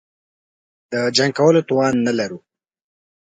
جنګ 1.15 1.31
کولو 1.37 1.61
توان 1.69 1.93
نه 2.05 2.11
لرو. 2.19 2.39